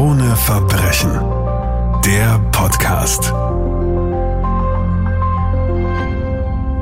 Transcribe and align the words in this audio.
Krone 0.00 0.34
Verbrechen. 0.34 1.12
Der 2.06 2.38
Podcast. 2.52 3.34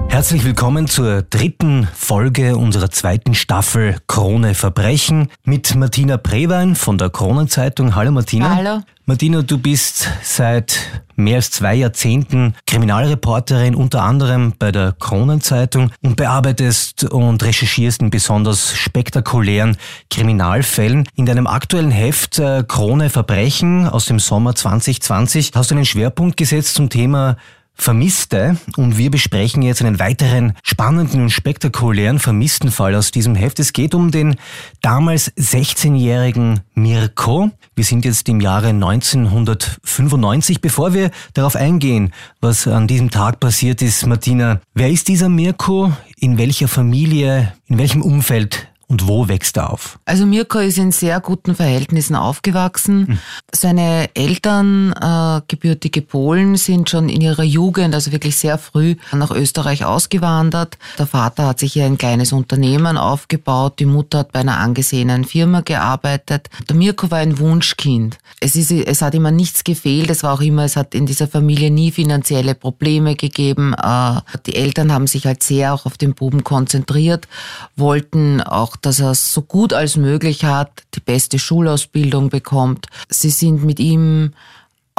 Herzlich 0.08 0.42
willkommen 0.44 0.88
zur 0.88 1.22
dritten 1.22 1.86
Folge 1.94 2.56
unserer 2.56 2.90
zweiten 2.90 3.34
Staffel 3.34 3.96
Krone 4.08 4.54
Verbrechen 4.54 5.28
mit 5.44 5.74
Martina 5.74 6.16
Prewein 6.16 6.74
von 6.74 6.98
der 6.98 7.10
Kronenzeitung. 7.10 7.94
Hallo 7.94 8.10
Martina. 8.10 8.56
Hallo. 8.56 8.80
Martina, 9.04 9.42
du 9.42 9.58
bist 9.58 10.08
seit 10.22 11.02
mehr 11.16 11.36
als 11.36 11.50
zwei 11.50 11.74
Jahrzehnten 11.74 12.54
Kriminalreporterin, 12.66 13.74
unter 13.74 14.02
anderem 14.02 14.54
bei 14.58 14.72
der 14.72 14.92
Kronenzeitung 14.98 15.90
und 16.02 16.16
bearbeitest 16.16 17.04
und 17.04 17.42
recherchierst 17.42 18.02
in 18.02 18.10
besonders 18.10 18.74
spektakulären 18.76 19.76
Kriminalfällen. 20.10 21.08
In 21.14 21.26
deinem 21.26 21.46
aktuellen 21.46 21.90
Heft 21.90 22.38
äh, 22.38 22.64
Krone 22.66 23.08
Verbrechen 23.10 23.86
aus 23.86 24.06
dem 24.06 24.18
Sommer 24.18 24.54
2020 24.54 25.52
hast 25.54 25.70
du 25.70 25.74
einen 25.74 25.84
Schwerpunkt 25.84 26.36
gesetzt 26.36 26.74
zum 26.74 26.88
Thema 26.88 27.36
Vermisste 27.80 28.58
und 28.76 28.98
wir 28.98 29.10
besprechen 29.10 29.62
jetzt 29.62 29.82
einen 29.82 30.00
weiteren 30.00 30.54
spannenden 30.64 31.22
und 31.22 31.30
spektakulären 31.30 32.18
Vermisstenfall 32.18 32.94
aus 32.96 33.12
diesem 33.12 33.36
Heft. 33.36 33.60
Es 33.60 33.72
geht 33.72 33.94
um 33.94 34.10
den 34.10 34.36
damals 34.82 35.32
16-jährigen 35.36 36.60
Mirko. 36.74 37.50
Wir 37.76 37.84
sind 37.84 38.04
jetzt 38.04 38.28
im 38.28 38.40
Jahre 38.40 38.68
1995. 38.68 40.60
Bevor 40.60 40.92
wir 40.92 41.12
darauf 41.34 41.54
eingehen, 41.54 42.12
was 42.40 42.66
an 42.66 42.88
diesem 42.88 43.10
Tag 43.10 43.38
passiert 43.38 43.80
ist, 43.80 44.04
Martina, 44.06 44.60
wer 44.74 44.90
ist 44.90 45.06
dieser 45.06 45.28
Mirko? 45.28 45.92
In 46.18 46.36
welcher 46.36 46.66
Familie, 46.66 47.54
in 47.68 47.78
welchem 47.78 48.02
Umfeld 48.02 48.67
und 48.90 49.06
wo 49.06 49.28
wächst 49.28 49.58
er 49.58 49.70
auf? 49.70 49.98
Also 50.06 50.24
Mirko 50.24 50.60
ist 50.60 50.78
in 50.78 50.92
sehr 50.92 51.20
guten 51.20 51.54
Verhältnissen 51.54 52.16
aufgewachsen. 52.16 53.06
Hm. 53.06 53.18
Seine 53.54 54.08
Eltern, 54.14 54.94
äh, 54.94 55.42
gebürtige 55.46 56.00
Polen, 56.00 56.56
sind 56.56 56.88
schon 56.88 57.10
in 57.10 57.20
ihrer 57.20 57.42
Jugend, 57.42 57.94
also 57.94 58.12
wirklich 58.12 58.36
sehr 58.36 58.56
früh, 58.56 58.96
nach 59.12 59.30
Österreich 59.30 59.84
ausgewandert. 59.84 60.78
Der 60.98 61.06
Vater 61.06 61.46
hat 61.46 61.58
sich 61.58 61.74
hier 61.74 61.84
ein 61.84 61.98
kleines 61.98 62.32
Unternehmen 62.32 62.96
aufgebaut. 62.96 63.78
Die 63.78 63.84
Mutter 63.84 64.20
hat 64.20 64.32
bei 64.32 64.40
einer 64.40 64.56
angesehenen 64.56 65.24
Firma 65.24 65.60
gearbeitet. 65.60 66.48
Der 66.66 66.74
Mirko 66.74 67.10
war 67.10 67.18
ein 67.18 67.38
Wunschkind. 67.38 68.16
Es, 68.40 68.56
ist, 68.56 68.70
es 68.70 69.02
hat 69.02 69.14
immer 69.14 69.30
nichts 69.30 69.64
gefehlt. 69.64 70.08
Es 70.08 70.22
war 70.22 70.32
auch 70.32 70.40
immer, 70.40 70.64
es 70.64 70.76
hat 70.76 70.94
in 70.94 71.04
dieser 71.04 71.28
Familie 71.28 71.70
nie 71.70 71.90
finanzielle 71.90 72.54
Probleme 72.54 73.16
gegeben. 73.16 73.74
Äh, 73.74 74.20
die 74.46 74.56
Eltern 74.56 74.94
haben 74.94 75.06
sich 75.06 75.26
halt 75.26 75.42
sehr 75.42 75.74
auch 75.74 75.84
auf 75.84 75.98
den 75.98 76.14
Buben 76.14 76.42
konzentriert, 76.42 77.28
wollten 77.76 78.40
auch 78.40 78.77
dass 78.82 79.00
er 79.00 79.10
es 79.12 79.32
so 79.32 79.42
gut 79.42 79.72
als 79.72 79.96
möglich 79.96 80.44
hat, 80.44 80.84
die 80.94 81.00
beste 81.00 81.38
Schulausbildung 81.38 82.30
bekommt. 82.30 82.86
Sie 83.08 83.30
sind 83.30 83.64
mit 83.64 83.80
ihm 83.80 84.32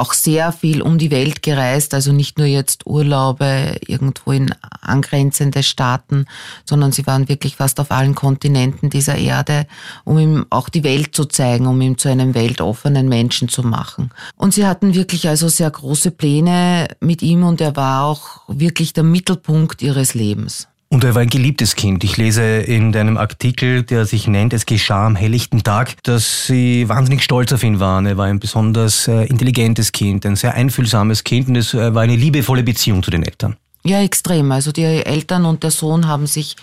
auch 0.00 0.14
sehr 0.14 0.50
viel 0.50 0.80
um 0.80 0.96
die 0.96 1.10
Welt 1.10 1.42
gereist, 1.42 1.92
also 1.92 2.10
nicht 2.10 2.38
nur 2.38 2.46
jetzt 2.46 2.86
Urlaube 2.86 3.76
irgendwo 3.86 4.32
in 4.32 4.52
angrenzende 4.80 5.62
Staaten, 5.62 6.24
sondern 6.64 6.90
sie 6.90 7.06
waren 7.06 7.28
wirklich 7.28 7.56
fast 7.56 7.78
auf 7.78 7.90
allen 7.90 8.14
Kontinenten 8.14 8.88
dieser 8.88 9.16
Erde, 9.16 9.66
um 10.04 10.18
ihm 10.18 10.46
auch 10.48 10.70
die 10.70 10.84
Welt 10.84 11.14
zu 11.14 11.26
zeigen, 11.26 11.66
um 11.66 11.78
ihn 11.82 11.98
zu 11.98 12.08
einem 12.08 12.34
weltoffenen 12.34 13.08
Menschen 13.08 13.48
zu 13.50 13.62
machen. 13.62 14.10
Und 14.36 14.54
sie 14.54 14.66
hatten 14.66 14.94
wirklich 14.94 15.28
also 15.28 15.48
sehr 15.48 15.70
große 15.70 16.10
Pläne 16.10 16.88
mit 17.00 17.20
ihm 17.20 17.44
und 17.44 17.60
er 17.60 17.76
war 17.76 18.04
auch 18.04 18.40
wirklich 18.48 18.94
der 18.94 19.04
Mittelpunkt 19.04 19.82
ihres 19.82 20.14
Lebens. 20.14 20.69
Und 20.92 21.04
er 21.04 21.14
war 21.14 21.22
ein 21.22 21.28
geliebtes 21.28 21.76
Kind. 21.76 22.02
Ich 22.02 22.16
lese 22.16 22.42
in 22.42 22.90
deinem 22.90 23.16
Artikel, 23.16 23.84
der 23.84 24.06
sich 24.06 24.26
nennt, 24.26 24.52
es 24.52 24.66
geschah 24.66 25.06
am 25.06 25.14
helllichten 25.14 25.62
Tag, 25.62 25.94
dass 26.02 26.46
sie 26.46 26.88
wahnsinnig 26.88 27.22
stolz 27.22 27.52
auf 27.52 27.62
ihn 27.62 27.78
waren. 27.78 28.06
Er 28.06 28.16
war 28.16 28.26
ein 28.26 28.40
besonders 28.40 29.06
äh, 29.06 29.22
intelligentes 29.26 29.92
Kind, 29.92 30.26
ein 30.26 30.34
sehr 30.34 30.54
einfühlsames 30.54 31.22
Kind 31.22 31.46
und 31.46 31.54
es 31.54 31.74
äh, 31.74 31.94
war 31.94 32.02
eine 32.02 32.16
liebevolle 32.16 32.64
Beziehung 32.64 33.04
zu 33.04 33.12
den 33.12 33.22
Eltern. 33.22 33.56
Ja, 33.84 34.00
extrem. 34.00 34.50
Also 34.50 34.72
die 34.72 34.82
Eltern 34.82 35.44
und 35.44 35.62
der 35.62 35.70
Sohn 35.70 36.08
haben 36.08 36.26
sich 36.26 36.56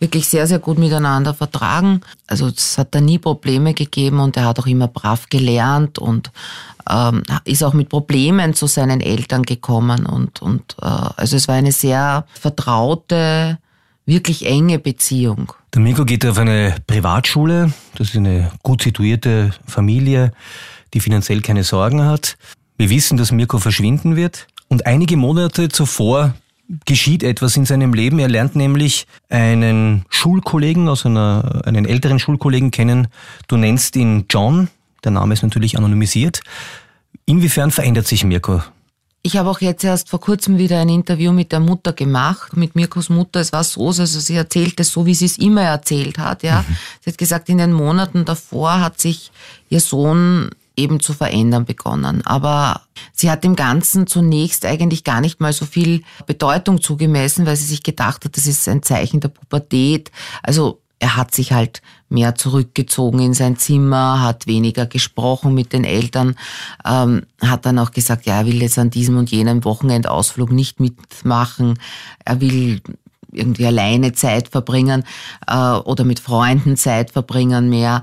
wirklich 0.00 0.28
sehr, 0.28 0.46
sehr 0.46 0.60
gut 0.60 0.78
miteinander 0.78 1.34
vertragen. 1.34 2.00
Also 2.26 2.46
es 2.48 2.78
hat 2.78 2.94
da 2.94 3.02
nie 3.02 3.18
Probleme 3.18 3.74
gegeben 3.74 4.18
und 4.18 4.38
er 4.38 4.46
hat 4.46 4.58
auch 4.58 4.66
immer 4.66 4.88
brav 4.88 5.28
gelernt 5.28 5.98
und 5.98 6.32
ähm, 6.90 7.22
ist 7.44 7.62
auch 7.62 7.74
mit 7.74 7.90
Problemen 7.90 8.54
zu 8.54 8.66
seinen 8.66 9.02
Eltern 9.02 9.42
gekommen. 9.42 10.06
Und, 10.06 10.40
und 10.40 10.74
äh, 10.80 10.86
also 10.86 11.36
es 11.36 11.48
war 11.48 11.54
eine 11.56 11.72
sehr 11.72 12.24
vertraute, 12.32 13.58
wirklich 14.06 14.46
enge 14.46 14.78
Beziehung. 14.78 15.52
Der 15.72 15.80
Mirko 15.80 16.04
geht 16.04 16.24
auf 16.26 16.38
eine 16.38 16.76
Privatschule, 16.86 17.72
das 17.96 18.10
ist 18.10 18.16
eine 18.16 18.50
gut 18.62 18.82
situierte 18.82 19.52
Familie, 19.66 20.32
die 20.92 21.00
finanziell 21.00 21.40
keine 21.40 21.64
Sorgen 21.64 22.04
hat. 22.04 22.36
Wir 22.76 22.90
wissen, 22.90 23.16
dass 23.16 23.32
Mirko 23.32 23.58
verschwinden 23.58 24.16
wird. 24.16 24.46
Und 24.68 24.86
einige 24.86 25.16
Monate 25.16 25.68
zuvor 25.68 26.34
geschieht 26.86 27.22
etwas 27.22 27.56
in 27.56 27.66
seinem 27.66 27.92
Leben. 27.92 28.18
Er 28.18 28.28
lernt 28.28 28.56
nämlich 28.56 29.06
einen 29.28 30.04
Schulkollegen 30.08 30.88
aus 30.88 31.04
einer, 31.06 31.62
einen 31.64 31.84
älteren 31.84 32.18
Schulkollegen 32.18 32.70
kennen. 32.70 33.08
Du 33.48 33.56
nennst 33.56 33.96
ihn 33.96 34.26
John. 34.30 34.68
Der 35.04 35.12
Name 35.12 35.34
ist 35.34 35.42
natürlich 35.42 35.76
anonymisiert. 35.76 36.40
Inwiefern 37.26 37.70
verändert 37.70 38.06
sich 38.06 38.24
Mirko 38.24 38.62
ich 39.26 39.38
habe 39.38 39.48
auch 39.48 39.62
jetzt 39.62 39.82
erst 39.82 40.10
vor 40.10 40.20
kurzem 40.20 40.58
wieder 40.58 40.78
ein 40.78 40.90
Interview 40.90 41.32
mit 41.32 41.50
der 41.50 41.58
Mutter 41.58 41.94
gemacht, 41.94 42.58
mit 42.58 42.76
Mirkos 42.76 43.08
Mutter. 43.08 43.40
Es 43.40 43.54
war 43.54 43.64
so, 43.64 43.86
also 43.86 44.04
sie 44.04 44.34
erzählt 44.34 44.78
es 44.78 44.90
so, 44.90 45.06
wie 45.06 45.14
sie 45.14 45.24
es 45.24 45.38
immer 45.38 45.62
erzählt 45.62 46.18
hat. 46.18 46.42
Ja, 46.42 46.62
mhm. 46.68 46.76
sie 47.00 47.10
hat 47.10 47.18
gesagt, 47.18 47.48
in 47.48 47.56
den 47.56 47.72
Monaten 47.72 48.26
davor 48.26 48.82
hat 48.82 49.00
sich 49.00 49.32
ihr 49.70 49.80
Sohn 49.80 50.50
eben 50.76 51.00
zu 51.00 51.14
verändern 51.14 51.64
begonnen. 51.64 52.20
Aber 52.26 52.82
sie 53.14 53.30
hat 53.30 53.44
dem 53.44 53.56
Ganzen 53.56 54.06
zunächst 54.06 54.66
eigentlich 54.66 55.04
gar 55.04 55.22
nicht 55.22 55.40
mal 55.40 55.54
so 55.54 55.64
viel 55.64 56.02
Bedeutung 56.26 56.82
zugemessen, 56.82 57.46
weil 57.46 57.56
sie 57.56 57.64
sich 57.64 57.82
gedacht 57.82 58.26
hat, 58.26 58.36
das 58.36 58.46
ist 58.46 58.68
ein 58.68 58.82
Zeichen 58.82 59.20
der 59.20 59.28
Pubertät. 59.28 60.10
Also 60.42 60.82
er 61.04 61.16
hat 61.16 61.34
sich 61.34 61.52
halt 61.52 61.82
mehr 62.08 62.34
zurückgezogen 62.34 63.18
in 63.20 63.34
sein 63.34 63.58
Zimmer, 63.58 64.22
hat 64.22 64.46
weniger 64.46 64.86
gesprochen 64.86 65.52
mit 65.52 65.74
den 65.74 65.84
Eltern, 65.84 66.34
ähm, 66.82 67.26
hat 67.42 67.66
dann 67.66 67.78
auch 67.78 67.90
gesagt, 67.90 68.24
ja, 68.24 68.38
er 68.38 68.46
will 68.46 68.62
jetzt 68.62 68.78
an 68.78 68.88
diesem 68.88 69.18
und 69.18 69.30
jenem 69.30 69.66
Wochenendausflug 69.66 70.50
nicht 70.50 70.80
mitmachen, 70.80 71.78
er 72.24 72.40
will 72.40 72.80
irgendwie 73.32 73.66
alleine 73.66 74.14
Zeit 74.14 74.48
verbringen 74.48 75.04
äh, 75.46 75.72
oder 75.74 76.04
mit 76.04 76.20
Freunden 76.20 76.78
Zeit 76.78 77.10
verbringen 77.10 77.68
mehr. 77.68 78.02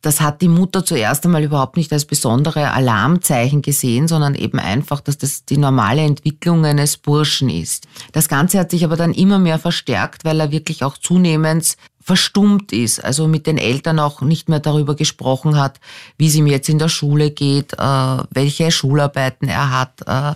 Das 0.00 0.20
hat 0.20 0.42
die 0.42 0.48
Mutter 0.48 0.84
zuerst 0.84 1.24
einmal 1.24 1.42
überhaupt 1.42 1.76
nicht 1.76 1.92
als 1.92 2.04
besondere 2.04 2.70
Alarmzeichen 2.70 3.62
gesehen, 3.62 4.06
sondern 4.06 4.34
eben 4.34 4.60
einfach, 4.60 5.00
dass 5.00 5.18
das 5.18 5.44
die 5.44 5.56
normale 5.56 6.02
Entwicklung 6.02 6.64
eines 6.64 6.96
Burschen 6.96 7.48
ist. 7.48 7.88
Das 8.12 8.28
Ganze 8.28 8.60
hat 8.60 8.70
sich 8.70 8.84
aber 8.84 8.96
dann 8.96 9.12
immer 9.12 9.38
mehr 9.38 9.58
verstärkt, 9.58 10.24
weil 10.24 10.38
er 10.40 10.52
wirklich 10.52 10.84
auch 10.84 10.98
zunehmend 10.98 11.76
verstummt 12.08 12.72
ist, 12.72 13.04
also 13.04 13.28
mit 13.28 13.46
den 13.46 13.58
Eltern 13.58 13.98
auch 13.98 14.22
nicht 14.22 14.48
mehr 14.48 14.60
darüber 14.60 14.94
gesprochen 14.94 15.58
hat, 15.58 15.78
wie 16.16 16.28
es 16.28 16.34
ihm 16.36 16.46
jetzt 16.46 16.70
in 16.70 16.78
der 16.78 16.88
Schule 16.88 17.30
geht, 17.30 17.74
äh, 17.74 18.16
welche 18.30 18.70
Schularbeiten 18.70 19.46
er 19.46 19.78
hat, 19.78 20.00
äh, 20.06 20.34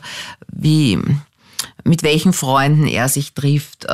wie, 0.53 0.99
mit 1.83 2.03
welchen 2.03 2.35
Freunden 2.35 2.87
er 2.87 3.09
sich 3.09 3.33
trifft. 3.33 3.87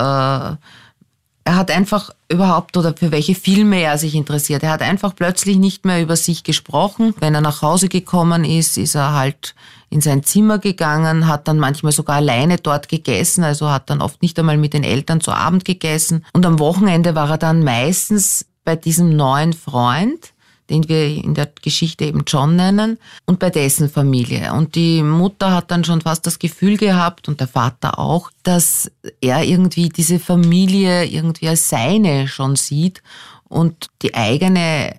Er 1.48 1.56
hat 1.56 1.70
einfach 1.70 2.10
überhaupt 2.28 2.76
oder 2.76 2.94
für 2.94 3.10
welche 3.10 3.34
Filme 3.34 3.80
er 3.80 3.96
sich 3.96 4.14
interessiert. 4.14 4.62
Er 4.62 4.70
hat 4.70 4.82
einfach 4.82 5.16
plötzlich 5.16 5.56
nicht 5.56 5.86
mehr 5.86 6.02
über 6.02 6.14
sich 6.14 6.44
gesprochen. 6.44 7.14
Wenn 7.20 7.34
er 7.34 7.40
nach 7.40 7.62
Hause 7.62 7.88
gekommen 7.88 8.44
ist, 8.44 8.76
ist 8.76 8.94
er 8.94 9.14
halt 9.14 9.54
in 9.88 10.02
sein 10.02 10.22
Zimmer 10.22 10.58
gegangen, 10.58 11.26
hat 11.26 11.48
dann 11.48 11.58
manchmal 11.58 11.92
sogar 11.92 12.16
alleine 12.16 12.58
dort 12.58 12.90
gegessen, 12.90 13.44
also 13.44 13.70
hat 13.70 13.88
dann 13.88 14.02
oft 14.02 14.20
nicht 14.20 14.38
einmal 14.38 14.58
mit 14.58 14.74
den 14.74 14.84
Eltern 14.84 15.22
zu 15.22 15.32
Abend 15.32 15.64
gegessen. 15.64 16.22
Und 16.34 16.44
am 16.44 16.58
Wochenende 16.58 17.14
war 17.14 17.30
er 17.30 17.38
dann 17.38 17.64
meistens 17.64 18.44
bei 18.66 18.76
diesem 18.76 19.16
neuen 19.16 19.54
Freund, 19.54 20.34
den 20.70 20.88
wir 20.88 21.06
in 21.06 21.34
der 21.34 21.48
Geschichte 21.62 22.04
eben 22.04 22.24
John 22.26 22.56
nennen, 22.56 22.98
und 23.26 23.38
bei 23.38 23.50
dessen 23.50 23.88
Familie. 23.88 24.52
Und 24.52 24.74
die 24.74 25.02
Mutter 25.02 25.52
hat 25.52 25.70
dann 25.70 25.84
schon 25.84 26.00
fast 26.00 26.26
das 26.26 26.38
Gefühl 26.38 26.76
gehabt, 26.76 27.28
und 27.28 27.40
der 27.40 27.48
Vater 27.48 27.98
auch, 27.98 28.30
dass 28.42 28.90
er 29.20 29.44
irgendwie 29.44 29.88
diese 29.88 30.18
Familie 30.18 31.04
irgendwie 31.04 31.48
als 31.48 31.68
seine 31.68 32.28
schon 32.28 32.56
sieht 32.56 33.02
und 33.48 33.88
die 34.02 34.14
eigene 34.14 34.94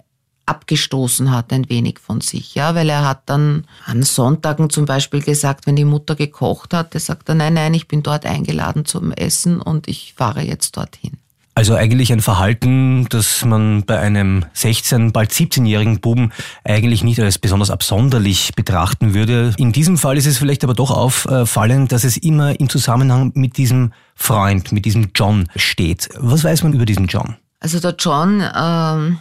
abgestoßen 0.50 1.30
hat 1.30 1.54
ein 1.54 1.70
wenig 1.70 2.00
von 2.00 2.22
sich, 2.22 2.56
ja, 2.56 2.74
weil 2.74 2.90
er 2.90 3.08
hat 3.08 3.22
dann 3.28 3.68
an 3.86 4.02
Sonntagen 4.02 4.72
zum 4.72 4.86
Beispiel 4.86 5.22
gesagt, 5.22 5.68
wenn 5.68 5.76
die 5.76 5.86
Mutter 5.86 6.16
gekocht 6.16 6.74
hat, 6.74 6.96
er 6.96 7.00
sagt 7.00 7.30
er, 7.30 7.36
nein, 7.36 7.54
nein, 7.54 7.76
ich 7.76 7.88
bin 7.88 8.02
dort 8.02 8.26
eingeladen 8.26 8.84
zum 8.84 9.12
Essen 9.12 9.62
und 9.62 9.88
ich 9.88 10.16
fahre 10.18 10.42
jetzt 10.42 10.76
dorthin. 10.76 11.18
Also 11.60 11.76
eigentlich 11.76 12.14
ein 12.14 12.22
Verhalten, 12.22 13.06
das 13.10 13.44
man 13.44 13.84
bei 13.84 14.00
einem 14.00 14.46
16, 14.54 15.12
bald 15.12 15.32
17-jährigen 15.32 16.00
Buben 16.00 16.32
eigentlich 16.64 17.04
nicht 17.04 17.20
als 17.20 17.38
besonders 17.38 17.70
absonderlich 17.70 18.54
betrachten 18.56 19.14
würde. 19.14 19.54
In 19.58 19.74
diesem 19.74 19.98
Fall 19.98 20.16
ist 20.16 20.26
es 20.26 20.38
vielleicht 20.38 20.64
aber 20.64 20.74
doch 20.74 20.90
auffallend, 20.90 21.92
dass 21.92 22.06
es 22.06 22.16
immer 22.16 22.58
im 22.58 22.70
Zusammenhang 22.70 23.34
mit 23.36 23.58
diesem 23.58 23.92
Freund, 24.16 24.72
mit 24.72 24.86
diesem 24.86 25.12
John 25.14 25.50
steht. 25.58 26.08
Was 26.18 26.46
weiß 26.46 26.64
man 26.64 26.72
über 26.72 26.86
diesen 26.86 27.08
John? 27.08 27.36
Also 27.60 27.82
der 27.82 27.96
John 28.00 28.42
ähm, 28.56 29.18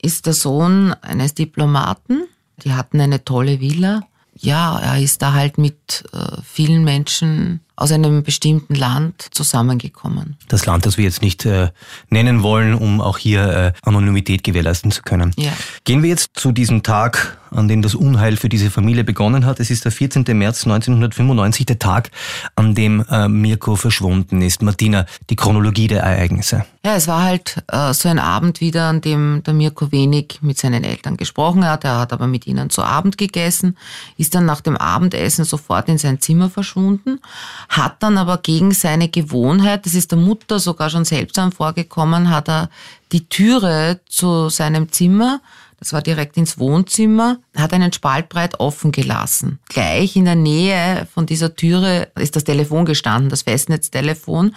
ist 0.00 0.26
der 0.26 0.34
Sohn 0.34 0.94
eines 1.02 1.34
Diplomaten 1.34 2.28
Die 2.62 2.74
hatten 2.74 3.00
eine 3.00 3.24
tolle 3.24 3.58
Villa. 3.58 4.02
Ja, 4.36 4.78
er 4.78 5.02
ist 5.02 5.20
da 5.20 5.32
halt 5.32 5.58
mit 5.58 6.04
äh, 6.12 6.40
vielen 6.44 6.84
Menschen 6.84 7.58
aus 7.82 7.90
einem 7.90 8.22
bestimmten 8.22 8.76
Land 8.76 9.26
zusammengekommen. 9.32 10.36
Das 10.46 10.66
Land, 10.66 10.86
das 10.86 10.96
wir 10.98 11.04
jetzt 11.04 11.20
nicht 11.20 11.44
äh, 11.44 11.70
nennen 12.10 12.42
wollen, 12.44 12.74
um 12.74 13.00
auch 13.00 13.18
hier 13.18 13.48
äh, 13.48 13.72
Anonymität 13.82 14.44
gewährleisten 14.44 14.92
zu 14.92 15.02
können. 15.02 15.32
Ja. 15.36 15.52
Gehen 15.84 16.02
wir 16.02 16.10
jetzt 16.10 16.30
zu 16.34 16.52
diesem 16.52 16.84
Tag, 16.84 17.38
an 17.54 17.68
dem 17.68 17.82
das 17.82 17.94
Unheil 17.94 18.36
für 18.36 18.48
diese 18.48 18.70
Familie 18.70 19.04
begonnen 19.04 19.46
hat. 19.46 19.60
Es 19.60 19.70
ist 19.70 19.84
der 19.84 19.92
14. 19.92 20.24
März 20.36 20.64
1995, 20.64 21.66
der 21.66 21.78
Tag, 21.78 22.10
an 22.56 22.74
dem 22.74 23.04
äh, 23.10 23.28
Mirko 23.28 23.76
verschwunden 23.76 24.42
ist. 24.42 24.62
Martina, 24.62 25.06
die 25.30 25.36
Chronologie 25.36 25.88
der 25.88 26.02
Ereignisse. 26.02 26.64
Ja, 26.84 26.96
es 26.96 27.06
war 27.06 27.22
halt 27.22 27.62
äh, 27.68 27.94
so 27.94 28.08
ein 28.08 28.18
Abend 28.18 28.60
wieder, 28.60 28.88
an 28.88 29.00
dem 29.00 29.42
der 29.44 29.54
Mirko 29.54 29.92
wenig 29.92 30.40
mit 30.42 30.58
seinen 30.58 30.82
Eltern 30.82 31.16
gesprochen 31.16 31.64
hat. 31.64 31.84
Er 31.84 32.00
hat 32.00 32.12
aber 32.12 32.26
mit 32.26 32.46
ihnen 32.46 32.70
zu 32.70 32.82
Abend 32.82 33.18
gegessen, 33.18 33.76
ist 34.16 34.34
dann 34.34 34.46
nach 34.46 34.60
dem 34.60 34.76
Abendessen 34.76 35.44
sofort 35.44 35.88
in 35.88 35.98
sein 35.98 36.20
Zimmer 36.20 36.50
verschwunden, 36.50 37.20
hat 37.68 38.02
dann 38.02 38.18
aber 38.18 38.38
gegen 38.38 38.72
seine 38.72 39.08
Gewohnheit, 39.08 39.86
das 39.86 39.94
ist 39.94 40.10
der 40.10 40.18
Mutter 40.18 40.58
sogar 40.58 40.90
schon 40.90 41.04
seltsam 41.04 41.52
vorgekommen, 41.52 42.30
hat 42.30 42.48
er 42.48 42.68
die 43.12 43.28
Türe 43.28 44.00
zu 44.08 44.48
seinem 44.48 44.90
Zimmer 44.90 45.40
das 45.82 45.92
war 45.92 46.00
direkt 46.00 46.36
ins 46.36 46.60
Wohnzimmer, 46.60 47.38
hat 47.56 47.72
einen 47.72 47.92
Spaltbreit 47.92 48.60
offen 48.60 48.92
gelassen. 48.92 49.58
Gleich 49.68 50.14
in 50.14 50.26
der 50.26 50.36
Nähe 50.36 51.08
von 51.12 51.26
dieser 51.26 51.56
Türe 51.56 52.06
ist 52.14 52.36
das 52.36 52.44
Telefon 52.44 52.84
gestanden, 52.84 53.30
das 53.30 53.42
Festnetztelefon. 53.42 54.54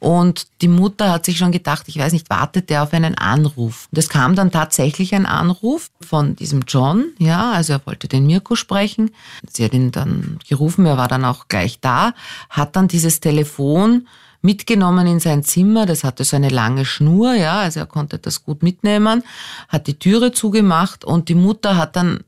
Und 0.00 0.48
die 0.60 0.68
Mutter 0.68 1.10
hat 1.10 1.24
sich 1.24 1.38
schon 1.38 1.50
gedacht, 1.50 1.84
ich 1.86 1.96
weiß 1.96 2.12
nicht, 2.12 2.28
wartet 2.28 2.68
der 2.68 2.82
auf 2.82 2.92
einen 2.92 3.14
Anruf. 3.14 3.88
Und 3.90 3.96
es 3.96 4.10
kam 4.10 4.34
dann 4.34 4.50
tatsächlich 4.50 5.14
ein 5.14 5.24
Anruf 5.24 5.88
von 6.02 6.36
diesem 6.36 6.64
John, 6.68 7.06
ja, 7.18 7.52
also 7.52 7.72
er 7.72 7.86
wollte 7.86 8.06
den 8.06 8.26
Mirko 8.26 8.54
sprechen. 8.54 9.12
Sie 9.50 9.64
hat 9.64 9.72
ihn 9.72 9.92
dann 9.92 10.40
gerufen, 10.46 10.84
er 10.84 10.98
war 10.98 11.08
dann 11.08 11.24
auch 11.24 11.48
gleich 11.48 11.80
da, 11.80 12.12
hat 12.50 12.76
dann 12.76 12.86
dieses 12.86 13.20
Telefon 13.20 14.06
mitgenommen 14.46 15.06
in 15.06 15.20
sein 15.20 15.42
Zimmer. 15.44 15.84
Das 15.84 16.04
hatte 16.04 16.24
so 16.24 16.36
eine 16.36 16.48
lange 16.48 16.86
Schnur, 16.86 17.34
ja, 17.34 17.60
also 17.60 17.80
er 17.80 17.86
konnte 17.86 18.18
das 18.18 18.44
gut 18.44 18.62
mitnehmen, 18.62 19.22
hat 19.68 19.86
die 19.86 19.98
Türe 19.98 20.32
zugemacht 20.32 21.04
und 21.04 21.28
die 21.28 21.34
Mutter 21.34 21.76
hat 21.76 21.96
dann 21.96 22.20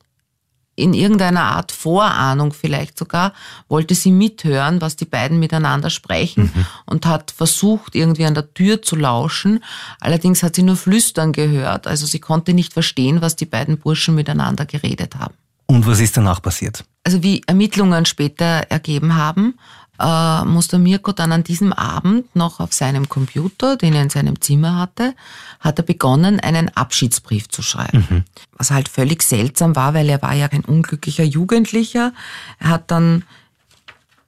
in 0.75 0.94
irgendeiner 0.94 1.43
Art 1.43 1.73
Vorahnung 1.73 2.53
vielleicht 2.53 2.99
sogar, 2.99 3.32
wollte 3.69 3.94
sie 3.94 4.12
mithören, 4.12 4.81
was 4.81 4.94
die 4.94 5.06
beiden 5.06 5.38
miteinander 5.41 5.91
sprechen 5.91 6.53
mhm. 6.55 6.67
und 6.87 7.05
hat 7.05 7.32
versucht, 7.32 7.97
irgendwie 7.97 8.26
an 8.26 8.35
der 8.35 8.55
Tür 8.55 8.81
zu 8.81 8.94
lauschen. 8.94 9.65
Allerdings 9.99 10.43
hat 10.43 10.55
sie 10.55 10.62
nur 10.62 10.76
Flüstern 10.76 11.32
gehört, 11.32 11.88
also 11.88 12.06
sie 12.06 12.20
konnte 12.20 12.53
nicht 12.53 12.73
verstehen, 12.73 13.20
was 13.20 13.35
die 13.35 13.47
beiden 13.47 13.79
Burschen 13.79 14.15
miteinander 14.15 14.67
geredet 14.67 15.17
haben. 15.17 15.35
Und 15.67 15.87
was 15.87 16.00
ist 16.00 16.17
danach 16.17 16.41
passiert? 16.41 16.85
Also 17.05 17.23
wie 17.23 17.43
Ermittlungen 17.47 18.06
später 18.06 18.67
ergeben 18.70 19.17
haben, 19.17 19.59
äh, 19.98 20.44
musste 20.44 20.78
Mirko 20.78 21.12
dann 21.12 21.32
an 21.32 21.44
diesem 21.44 21.72
Abend 21.72 22.34
noch 22.36 22.60
auf 22.60 22.72
seinem 22.72 23.08
Computer, 23.08 23.76
den 23.76 23.94
er 23.94 24.02
in 24.02 24.10
seinem 24.10 24.40
Zimmer 24.40 24.76
hatte, 24.76 25.14
hat 25.60 25.78
er 25.78 25.84
begonnen, 25.84 26.40
einen 26.40 26.68
Abschiedsbrief 26.76 27.48
zu 27.48 27.62
schreiben. 27.62 28.06
Mhm. 28.08 28.24
Was 28.56 28.70
halt 28.70 28.88
völlig 28.88 29.22
seltsam 29.22 29.76
war, 29.76 29.94
weil 29.94 30.08
er 30.08 30.22
war 30.22 30.34
ja 30.34 30.46
ein 30.46 30.64
unglücklicher 30.64 31.24
Jugendlicher. 31.24 32.12
Er 32.58 32.68
hat 32.68 32.90
dann 32.90 33.24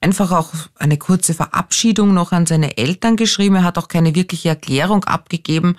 einfach 0.01 0.31
auch 0.31 0.51
eine 0.75 0.97
kurze 0.97 1.33
Verabschiedung 1.33 2.13
noch 2.13 2.31
an 2.31 2.47
seine 2.47 2.77
Eltern 2.77 3.15
geschrieben. 3.15 3.55
Er 3.55 3.63
hat 3.63 3.77
auch 3.77 3.87
keine 3.87 4.15
wirkliche 4.15 4.49
Erklärung 4.49 5.05
abgegeben, 5.05 5.77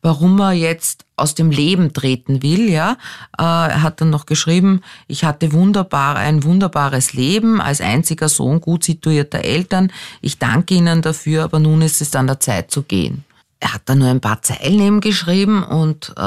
warum 0.00 0.40
er 0.40 0.52
jetzt 0.52 1.04
aus 1.16 1.34
dem 1.34 1.50
Leben 1.50 1.92
treten 1.92 2.42
will. 2.42 2.70
Ja, 2.70 2.92
äh, 3.36 3.42
er 3.42 3.82
hat 3.82 4.00
dann 4.00 4.10
noch 4.10 4.26
geschrieben: 4.26 4.80
Ich 5.08 5.24
hatte 5.24 5.52
wunderbar 5.52 6.16
ein 6.16 6.44
wunderbares 6.44 7.12
Leben 7.12 7.60
als 7.60 7.80
einziger 7.80 8.28
Sohn 8.28 8.60
gut 8.60 8.84
situierter 8.84 9.40
Eltern. 9.40 9.92
Ich 10.20 10.38
danke 10.38 10.74
Ihnen 10.74 11.02
dafür, 11.02 11.44
aber 11.44 11.58
nun 11.58 11.82
ist 11.82 12.00
es 12.00 12.14
an 12.14 12.28
der 12.28 12.40
Zeit 12.40 12.70
zu 12.70 12.82
gehen. 12.82 13.24
Er 13.58 13.74
hat 13.74 13.82
dann 13.86 13.98
nur 13.98 14.08
ein 14.08 14.20
paar 14.20 14.42
Zeilen 14.42 14.80
eben 14.80 15.00
geschrieben 15.00 15.62
und 15.64 16.12
äh, 16.16 16.20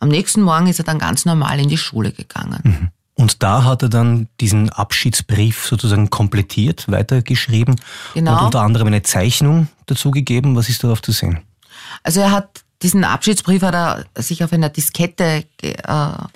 am 0.00 0.08
nächsten 0.08 0.42
Morgen 0.42 0.66
ist 0.66 0.78
er 0.78 0.84
dann 0.84 0.98
ganz 0.98 1.24
normal 1.24 1.60
in 1.60 1.68
die 1.68 1.78
Schule 1.78 2.12
gegangen. 2.12 2.60
Mhm. 2.62 2.88
Und 3.18 3.42
da 3.42 3.64
hat 3.64 3.82
er 3.82 3.88
dann 3.88 4.28
diesen 4.40 4.70
Abschiedsbrief 4.70 5.66
sozusagen 5.66 6.08
komplettiert, 6.08 6.88
weitergeschrieben 6.88 7.74
genau. 8.14 8.38
und 8.38 8.44
unter 8.46 8.60
anderem 8.62 8.86
eine 8.86 9.02
Zeichnung 9.02 9.66
dazu 9.86 10.12
gegeben. 10.12 10.54
Was 10.54 10.68
ist 10.68 10.84
darauf 10.84 11.02
zu 11.02 11.10
sehen? 11.10 11.40
Also 12.04 12.20
er 12.20 12.30
hat 12.30 12.62
diesen 12.82 13.02
Abschiedsbrief 13.04 13.62
hat 13.62 13.74
er 13.74 14.04
sich 14.22 14.44
auf 14.44 14.52
einer 14.52 14.68
Diskette 14.68 15.44
äh, 15.62 15.74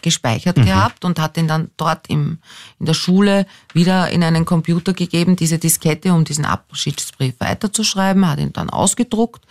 gespeichert 0.03 0.57
mhm. 0.57 0.65
gehabt 0.65 1.05
und 1.05 1.21
hat 1.21 1.37
ihn 1.37 1.47
dann 1.47 1.71
dort 1.77 2.09
im, 2.09 2.39
in 2.81 2.87
der 2.87 2.95
Schule 2.95 3.47
wieder 3.73 4.11
in 4.11 4.25
einen 4.25 4.45
Computer 4.45 4.93
gegeben, 4.93 5.37
diese 5.37 5.59
Diskette, 5.59 6.13
um 6.13 6.25
diesen 6.25 6.45
Abschiedsbrief 6.45 7.35
weiterzuschreiben, 7.39 8.29
hat 8.29 8.41
ihn 8.41 8.53
dann 8.53 8.71
ausgedruckt, 8.71 9.45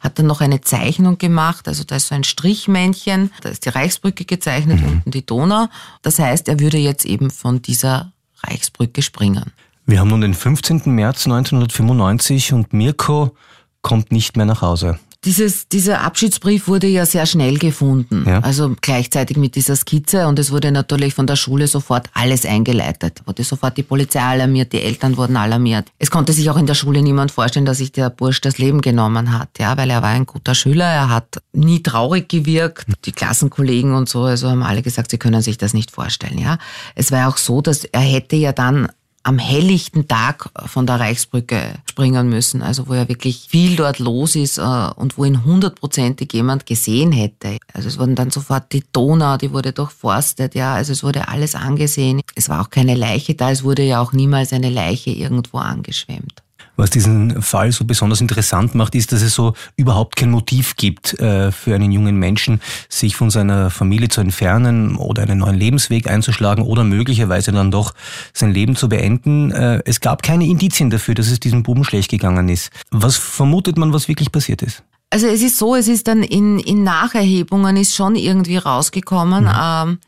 hat 0.00 0.18
dann 0.18 0.26
noch 0.26 0.40
eine 0.40 0.62
Zeichnung 0.62 1.18
gemacht, 1.18 1.68
also 1.68 1.84
da 1.84 1.96
ist 1.96 2.08
so 2.08 2.14
ein 2.14 2.24
Strichmännchen, 2.24 3.30
da 3.42 3.50
ist 3.50 3.66
die 3.66 3.70
Reichsbrücke 3.70 4.24
gezeichnet, 4.24 4.80
mhm. 4.80 4.88
unten 4.88 5.10
die 5.10 5.26
Donau. 5.26 5.66
Das 6.00 6.18
heißt, 6.18 6.48
er 6.48 6.60
würde 6.60 6.78
jetzt 6.78 7.04
eben 7.04 7.30
von 7.30 7.60
dieser 7.60 8.12
Reichsbrücke 8.42 9.02
springen. 9.02 9.52
Wir 9.84 10.00
haben 10.00 10.08
nun 10.08 10.22
den 10.22 10.34
15. 10.34 10.82
März 10.86 11.26
1995 11.26 12.54
und 12.54 12.72
Mirko 12.72 13.36
kommt 13.82 14.12
nicht 14.12 14.36
mehr 14.36 14.46
nach 14.46 14.62
Hause. 14.62 14.98
Dieses, 15.24 15.68
dieser 15.68 16.02
Abschiedsbrief 16.02 16.68
wurde 16.68 16.86
ja 16.86 17.04
sehr 17.04 17.26
schnell 17.26 17.58
gefunden, 17.58 18.24
ja. 18.24 18.38
also 18.38 18.76
gleichzeitig 18.80 19.36
mit 19.36 19.56
dieser 19.56 19.74
Skizze 19.74 20.28
und 20.28 20.38
es 20.38 20.52
wurde 20.52 20.70
natürlich 20.70 21.12
von 21.12 21.26
der 21.26 21.34
Schule 21.34 21.66
sofort 21.66 22.08
alles 22.14 22.46
eingeleitet. 22.46 23.22
Wurde 23.24 23.42
sofort 23.42 23.76
die 23.76 23.82
Polizei 23.82 24.20
alarmiert, 24.20 24.72
die 24.72 24.80
Eltern 24.80 25.16
wurden 25.16 25.36
alarmiert. 25.36 25.88
Es 25.98 26.12
konnte 26.12 26.32
sich 26.32 26.48
auch 26.50 26.56
in 26.56 26.66
der 26.66 26.74
Schule 26.74 27.02
niemand 27.02 27.32
vorstellen, 27.32 27.66
dass 27.66 27.78
sich 27.78 27.90
der 27.90 28.10
Bursch 28.10 28.40
das 28.40 28.58
Leben 28.58 28.80
genommen 28.80 29.36
hat, 29.36 29.58
ja, 29.58 29.76
weil 29.76 29.90
er 29.90 30.02
war 30.02 30.10
ein 30.10 30.24
guter 30.24 30.54
Schüler, 30.54 30.84
er 30.84 31.08
hat 31.08 31.42
nie 31.52 31.82
traurig 31.82 32.28
gewirkt. 32.28 32.86
Die 33.04 33.12
Klassenkollegen 33.12 33.94
und 33.94 34.08
so, 34.08 34.22
also 34.22 34.48
haben 34.48 34.62
alle 34.62 34.82
gesagt, 34.82 35.10
sie 35.10 35.18
können 35.18 35.42
sich 35.42 35.58
das 35.58 35.74
nicht 35.74 35.90
vorstellen, 35.90 36.38
ja. 36.38 36.58
Es 36.94 37.10
war 37.10 37.28
auch 37.28 37.38
so, 37.38 37.60
dass 37.60 37.84
er 37.84 38.00
hätte 38.00 38.36
ja 38.36 38.52
dann 38.52 38.88
am 39.28 39.38
helllichten 39.38 40.08
Tag 40.08 40.48
von 40.64 40.86
der 40.86 41.00
Reichsbrücke 41.00 41.74
springen 41.84 42.30
müssen, 42.30 42.62
also 42.62 42.88
wo 42.88 42.94
ja 42.94 43.08
wirklich 43.08 43.46
viel 43.50 43.76
dort 43.76 43.98
los 43.98 44.34
ist 44.34 44.56
äh, 44.56 44.62
und 44.96 45.18
wo 45.18 45.24
ihn 45.26 45.44
hundertprozentig 45.44 46.32
jemand 46.32 46.64
gesehen 46.64 47.12
hätte. 47.12 47.58
Also 47.74 47.88
es 47.88 47.98
wurden 47.98 48.14
dann 48.14 48.30
sofort 48.30 48.72
die 48.72 48.84
Donau, 48.90 49.36
die 49.36 49.52
wurde 49.52 49.74
durchforstet, 49.74 50.54
ja, 50.54 50.72
also 50.72 50.92
es 50.92 51.04
wurde 51.04 51.28
alles 51.28 51.54
angesehen. 51.54 52.22
Es 52.36 52.48
war 52.48 52.62
auch 52.62 52.70
keine 52.70 52.94
Leiche 52.94 53.34
da, 53.34 53.50
es 53.50 53.64
wurde 53.64 53.82
ja 53.82 54.00
auch 54.00 54.14
niemals 54.14 54.54
eine 54.54 54.70
Leiche 54.70 55.10
irgendwo 55.10 55.58
angeschwemmt. 55.58 56.42
Was 56.78 56.90
diesen 56.90 57.42
Fall 57.42 57.72
so 57.72 57.84
besonders 57.84 58.20
interessant 58.20 58.76
macht, 58.76 58.94
ist, 58.94 59.10
dass 59.10 59.20
es 59.20 59.34
so 59.34 59.54
überhaupt 59.74 60.14
kein 60.14 60.30
Motiv 60.30 60.76
gibt 60.76 61.18
äh, 61.18 61.50
für 61.50 61.74
einen 61.74 61.90
jungen 61.90 62.16
Menschen, 62.16 62.60
sich 62.88 63.16
von 63.16 63.30
seiner 63.30 63.68
Familie 63.68 64.08
zu 64.08 64.20
entfernen 64.20 64.94
oder 64.94 65.24
einen 65.24 65.40
neuen 65.40 65.56
Lebensweg 65.56 66.08
einzuschlagen 66.08 66.62
oder 66.62 66.84
möglicherweise 66.84 67.50
dann 67.50 67.72
doch 67.72 67.94
sein 68.32 68.52
Leben 68.52 68.76
zu 68.76 68.88
beenden. 68.88 69.50
Äh, 69.50 69.82
es 69.86 70.00
gab 70.00 70.22
keine 70.22 70.46
Indizien 70.46 70.88
dafür, 70.88 71.16
dass 71.16 71.26
es 71.26 71.40
diesem 71.40 71.64
Buben 71.64 71.82
schlecht 71.82 72.12
gegangen 72.12 72.48
ist. 72.48 72.70
Was 72.92 73.16
vermutet 73.16 73.76
man, 73.76 73.92
was 73.92 74.06
wirklich 74.06 74.30
passiert 74.30 74.62
ist? 74.62 74.84
Also 75.10 75.26
es 75.26 75.42
ist 75.42 75.58
so, 75.58 75.74
es 75.74 75.88
ist 75.88 76.06
dann 76.06 76.22
in, 76.22 76.60
in 76.60 76.84
Nacherhebungen 76.84 77.76
ist 77.76 77.96
schon 77.96 78.14
irgendwie 78.14 78.58
rausgekommen, 78.58 79.46
mhm. 79.46 79.52
ähm, 79.60 79.98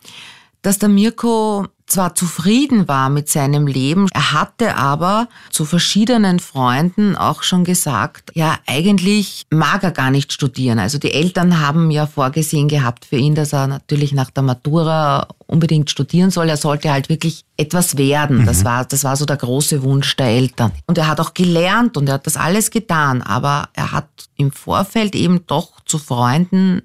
dass 0.62 0.78
der 0.78 0.88
Mirko 0.88 1.66
zwar 1.90 2.14
zufrieden 2.14 2.88
war 2.88 3.08
mit 3.08 3.28
seinem 3.28 3.66
Leben, 3.66 4.08
er 4.12 4.32
hatte 4.32 4.76
aber 4.76 5.28
zu 5.50 5.64
verschiedenen 5.64 6.38
Freunden 6.38 7.16
auch 7.16 7.42
schon 7.42 7.64
gesagt, 7.64 8.30
ja, 8.34 8.56
eigentlich 8.66 9.46
mag 9.50 9.82
er 9.82 9.90
gar 9.90 10.10
nicht 10.10 10.32
studieren. 10.32 10.78
Also 10.78 10.98
die 10.98 11.12
Eltern 11.12 11.60
haben 11.60 11.90
ja 11.90 12.06
vorgesehen 12.06 12.68
gehabt 12.68 13.04
für 13.04 13.16
ihn, 13.16 13.34
dass 13.34 13.52
er 13.52 13.66
natürlich 13.66 14.12
nach 14.12 14.30
der 14.30 14.42
Matura 14.42 15.28
unbedingt 15.46 15.90
studieren 15.90 16.30
soll. 16.30 16.48
Er 16.48 16.56
sollte 16.56 16.92
halt 16.92 17.08
wirklich 17.08 17.44
etwas 17.56 17.96
werden. 17.96 18.38
Mhm. 18.38 18.46
Das 18.46 18.64
war, 18.64 18.84
das 18.84 19.04
war 19.04 19.16
so 19.16 19.26
der 19.26 19.36
große 19.36 19.82
Wunsch 19.82 20.16
der 20.16 20.28
Eltern. 20.28 20.72
Und 20.86 20.96
er 20.96 21.08
hat 21.08 21.20
auch 21.20 21.34
gelernt 21.34 21.96
und 21.96 22.08
er 22.08 22.14
hat 22.14 22.26
das 22.26 22.36
alles 22.36 22.70
getan, 22.70 23.22
aber 23.22 23.68
er 23.74 23.92
hat 23.92 24.08
im 24.36 24.52
Vorfeld 24.52 25.14
eben 25.14 25.46
doch 25.46 25.80
zu 25.84 25.98
Freunden 25.98 26.82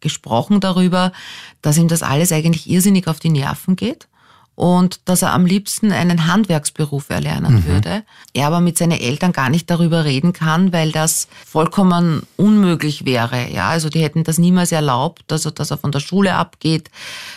gesprochen 0.00 0.58
darüber, 0.58 1.12
dass 1.60 1.76
ihm 1.76 1.86
das 1.86 2.02
alles 2.02 2.32
eigentlich 2.32 2.68
irrsinnig 2.68 3.06
auf 3.06 3.20
die 3.20 3.30
Nerven 3.30 3.76
geht 3.76 4.08
und 4.54 5.00
dass 5.06 5.22
er 5.22 5.32
am 5.32 5.46
liebsten 5.46 5.92
einen 5.92 6.26
Handwerksberuf 6.26 7.08
erlernen 7.08 7.54
mhm. 7.54 7.66
würde. 7.66 8.02
Er 8.34 8.46
aber 8.48 8.60
mit 8.60 8.76
seinen 8.76 8.98
Eltern 8.98 9.32
gar 9.32 9.48
nicht 9.48 9.70
darüber 9.70 10.04
reden 10.04 10.32
kann, 10.32 10.72
weil 10.72 10.92
das 10.92 11.28
vollkommen 11.46 12.22
unmöglich 12.36 13.06
wäre. 13.06 13.50
Ja, 13.50 13.70
also 13.70 13.88
die 13.88 14.02
hätten 14.02 14.24
das 14.24 14.38
niemals 14.38 14.70
erlaubt, 14.70 15.32
also 15.32 15.50
dass 15.50 15.70
er 15.70 15.78
von 15.78 15.90
der 15.90 16.00
Schule 16.00 16.34
abgeht. 16.34 16.90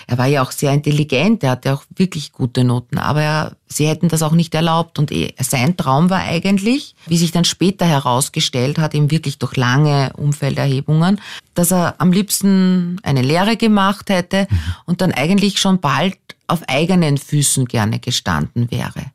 Er 0.07 0.17
war 0.17 0.25
ja 0.25 0.41
auch 0.41 0.51
sehr 0.51 0.73
intelligent, 0.73 1.43
er 1.43 1.51
hatte 1.51 1.73
auch 1.73 1.83
wirklich 1.95 2.33
gute 2.33 2.65
Noten, 2.65 2.97
aber 2.97 3.21
er, 3.21 3.55
sie 3.67 3.87
hätten 3.87 4.09
das 4.09 4.21
auch 4.21 4.33
nicht 4.33 4.53
erlaubt. 4.53 4.99
Und 4.99 5.11
eh, 5.11 5.33
sein 5.39 5.77
Traum 5.77 6.09
war 6.09 6.19
eigentlich, 6.19 6.95
wie 7.07 7.17
sich 7.17 7.31
dann 7.31 7.45
später 7.45 7.85
herausgestellt 7.85 8.77
hat, 8.77 8.93
eben 8.93 9.09
wirklich 9.09 9.39
durch 9.39 9.55
lange 9.55 10.11
Umfelderhebungen, 10.17 11.21
dass 11.53 11.71
er 11.71 11.95
am 11.99 12.11
liebsten 12.11 12.99
eine 13.03 13.21
Lehre 13.21 13.55
gemacht 13.55 14.09
hätte 14.09 14.47
mhm. 14.49 14.57
und 14.85 15.01
dann 15.01 15.13
eigentlich 15.13 15.61
schon 15.61 15.79
bald 15.79 16.17
auf 16.47 16.63
eigenen 16.67 17.17
Füßen 17.17 17.65
gerne 17.65 17.99
gestanden 17.99 18.71
wäre. 18.71 19.11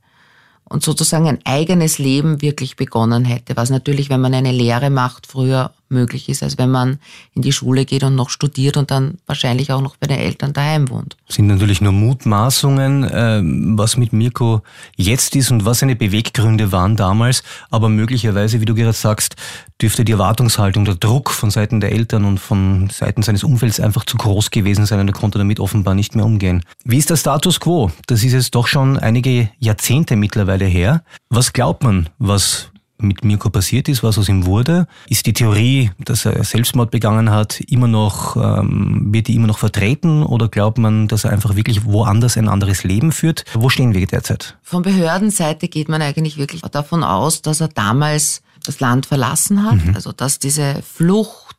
Und 0.64 0.84
sozusagen 0.84 1.28
ein 1.28 1.40
eigenes 1.44 1.98
Leben 1.98 2.42
wirklich 2.42 2.76
begonnen 2.76 3.24
hätte, 3.24 3.56
was 3.56 3.70
natürlich, 3.70 4.08
wenn 4.08 4.20
man 4.20 4.34
eine 4.34 4.52
Lehre 4.52 4.90
macht, 4.90 5.26
früher 5.26 5.72
möglich 5.90 6.28
ist, 6.28 6.42
als 6.42 6.58
wenn 6.58 6.70
man 6.70 6.98
in 7.34 7.42
die 7.42 7.52
Schule 7.52 7.84
geht 7.84 8.04
und 8.04 8.14
noch 8.14 8.30
studiert 8.30 8.76
und 8.76 8.90
dann 8.90 9.18
wahrscheinlich 9.26 9.72
auch 9.72 9.80
noch 9.80 9.96
bei 9.96 10.06
den 10.06 10.18
Eltern 10.18 10.52
daheim 10.52 10.88
wohnt. 10.88 11.16
Sind 11.28 11.46
natürlich 11.46 11.80
nur 11.80 11.92
Mutmaßungen, 11.92 13.04
äh, 13.04 13.40
was 13.76 13.96
mit 13.96 14.12
Mirko 14.12 14.62
jetzt 14.96 15.36
ist 15.36 15.50
und 15.50 15.64
was 15.64 15.80
seine 15.80 15.96
Beweggründe 15.96 16.72
waren 16.72 16.96
damals, 16.96 17.42
aber 17.70 17.88
möglicherweise, 17.88 18.60
wie 18.60 18.64
du 18.64 18.74
gerade 18.74 18.92
sagst, 18.92 19.36
dürfte 19.80 20.04
die 20.04 20.12
Erwartungshaltung, 20.12 20.84
der 20.84 20.94
Druck 20.94 21.30
von 21.30 21.50
Seiten 21.50 21.80
der 21.80 21.92
Eltern 21.92 22.24
und 22.24 22.38
von 22.38 22.90
Seiten 22.90 23.22
seines 23.22 23.44
Umfelds 23.44 23.80
einfach 23.80 24.04
zu 24.04 24.16
groß 24.16 24.50
gewesen 24.50 24.86
sein 24.86 25.00
und 25.00 25.08
er 25.08 25.14
konnte 25.14 25.38
damit 25.38 25.60
offenbar 25.60 25.94
nicht 25.94 26.14
mehr 26.14 26.24
umgehen. 26.24 26.64
Wie 26.84 26.98
ist 26.98 27.10
der 27.10 27.16
Status 27.16 27.60
quo? 27.60 27.90
Das 28.06 28.22
ist 28.22 28.32
jetzt 28.32 28.54
doch 28.54 28.66
schon 28.66 28.98
einige 28.98 29.50
Jahrzehnte 29.58 30.16
mittlerweile 30.16 30.66
her. 30.66 31.02
Was 31.28 31.52
glaubt 31.52 31.82
man, 31.82 32.08
was 32.18 32.70
mit 33.00 33.24
Mirko 33.24 33.50
passiert 33.50 33.88
ist, 33.88 34.02
was 34.02 34.18
aus 34.18 34.28
ihm 34.28 34.46
wurde. 34.46 34.86
Ist 35.08 35.26
die 35.26 35.32
Theorie, 35.32 35.90
dass 35.98 36.24
er 36.24 36.42
Selbstmord 36.44 36.90
begangen 36.90 37.30
hat, 37.30 37.60
immer 37.60 37.88
noch, 37.88 38.36
ähm, 38.36 39.08
wird 39.12 39.28
die 39.28 39.34
immer 39.34 39.46
noch 39.46 39.58
vertreten 39.58 40.22
oder 40.22 40.48
glaubt 40.48 40.78
man, 40.78 41.08
dass 41.08 41.24
er 41.24 41.32
einfach 41.32 41.56
wirklich 41.56 41.84
woanders 41.84 42.36
ein 42.36 42.48
anderes 42.48 42.84
Leben 42.84 43.12
führt? 43.12 43.44
Wo 43.54 43.68
stehen 43.68 43.94
wir 43.94 44.06
derzeit? 44.06 44.56
Von 44.62 44.82
Behördenseite 44.82 45.68
geht 45.68 45.88
man 45.88 46.02
eigentlich 46.02 46.36
wirklich 46.36 46.62
davon 46.62 47.04
aus, 47.04 47.42
dass 47.42 47.60
er 47.60 47.68
damals 47.68 48.42
das 48.64 48.80
Land 48.80 49.06
verlassen 49.06 49.64
hat, 49.64 49.84
mhm. 49.84 49.94
also 49.94 50.12
dass 50.12 50.38
diese 50.38 50.82
Flucht 50.82 51.49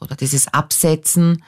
oder 0.00 0.16
dieses 0.16 0.48
Absetzen 0.48 1.42